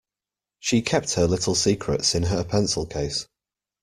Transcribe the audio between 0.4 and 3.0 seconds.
She kept her little secrets in her pencil